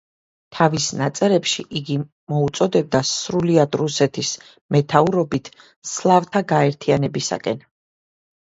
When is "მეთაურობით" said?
4.77-5.53